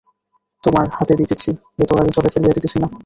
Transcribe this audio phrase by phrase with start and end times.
[0.63, 1.49] তোমার হাতে দিতেছি,
[1.79, 2.87] এ তো আর জলে ফেলিয়া দিতেছি না।